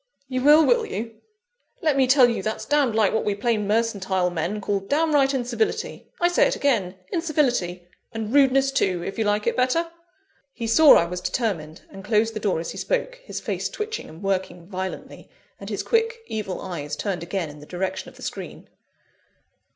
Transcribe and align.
"You 0.27 0.41
will, 0.41 0.65
will 0.65 0.83
you? 0.83 1.21
Let 1.83 1.95
me 1.95 2.07
tell 2.07 2.27
you 2.27 2.41
that's 2.41 2.65
damned 2.65 2.95
like 2.95 3.13
what 3.13 3.23
we 3.23 3.35
plain 3.35 3.67
mercantile 3.67 4.31
men 4.31 4.59
call 4.59 4.79
downright 4.79 5.35
incivility. 5.35 6.07
I 6.19 6.27
say 6.27 6.47
it 6.47 6.55
again 6.55 6.95
incivility; 7.11 7.87
and 8.11 8.33
rudeness 8.33 8.71
too, 8.71 9.03
if 9.03 9.19
you 9.19 9.25
like 9.25 9.45
it 9.45 9.55
better." 9.55 9.91
He 10.53 10.65
saw 10.65 10.95
I 10.95 11.05
was 11.05 11.21
determined, 11.21 11.83
and 11.91 12.03
closed 12.03 12.33
the 12.33 12.39
door 12.39 12.59
as 12.59 12.71
he 12.71 12.79
spoke, 12.79 13.13
his 13.23 13.39
face 13.39 13.69
twitching 13.69 14.09
and 14.09 14.23
working 14.23 14.65
violently, 14.65 15.29
and 15.59 15.69
his 15.69 15.83
quick, 15.83 16.21
evil 16.25 16.59
eyes 16.61 16.95
turned 16.95 17.21
again 17.21 17.51
in 17.51 17.59
the 17.59 17.67
direction 17.67 18.09
of 18.09 18.15
the 18.15 18.23
screen. 18.23 18.69